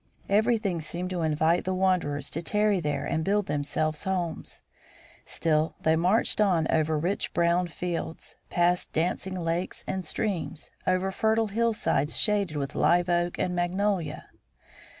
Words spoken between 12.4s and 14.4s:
with live oak and magnolia.